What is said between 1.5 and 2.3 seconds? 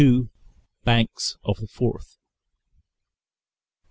the Forth.